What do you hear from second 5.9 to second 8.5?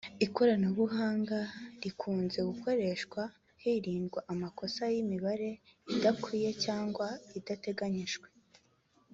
idakwiye cyangwa idateganijwe.